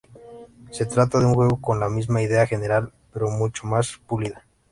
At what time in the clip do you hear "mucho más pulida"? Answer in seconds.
3.29-4.43